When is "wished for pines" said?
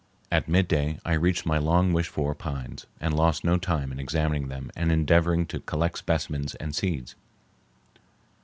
1.93-2.87